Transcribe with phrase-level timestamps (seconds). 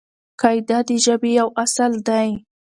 [0.41, 2.29] قاعده د ژبې یو اصل دئ.